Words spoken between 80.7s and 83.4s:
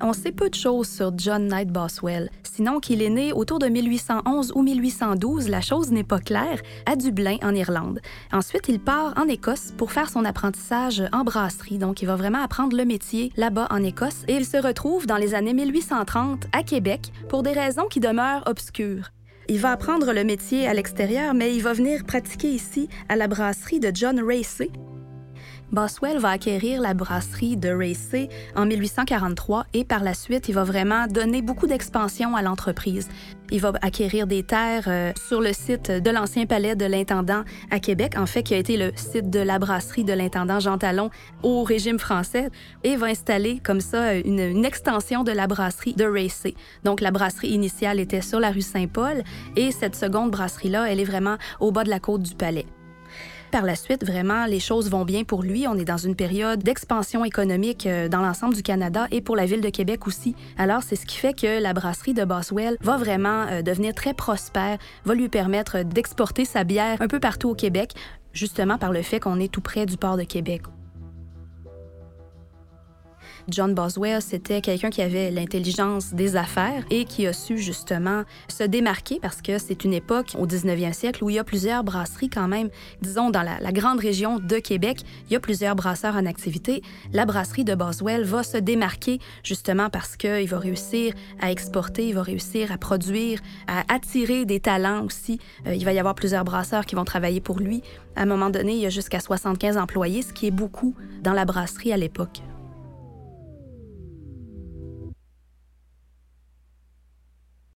siècle où il y a plusieurs brasseries quand même. Disons,